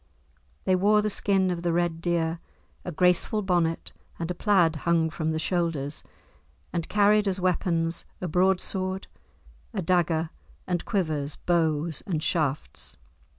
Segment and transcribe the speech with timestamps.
[0.63, 2.39] They wore the skin of the red deer,
[2.83, 6.01] a graceful bonnet, and a plaid hung from the shoulders,
[6.73, 9.05] and carried as weapons a broadsword,
[9.75, 10.31] a dagger,
[10.65, 12.97] and quivers, bows, and shafts.